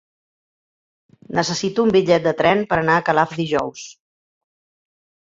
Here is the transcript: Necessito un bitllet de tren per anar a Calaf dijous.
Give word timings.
Necessito 1.39 1.85
un 1.87 1.93
bitllet 1.95 2.25
de 2.29 2.33
tren 2.39 2.63
per 2.71 2.79
anar 2.79 2.95
a 2.97 3.05
Calaf 3.11 3.37
dijous. 3.43 3.85